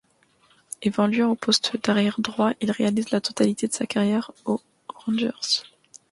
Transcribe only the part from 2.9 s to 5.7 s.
la totalité de sa carrière aux Rangers.